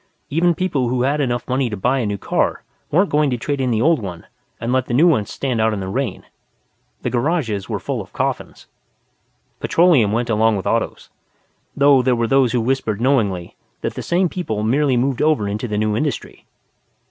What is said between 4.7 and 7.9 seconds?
let the new one stand out in the rain. The garages were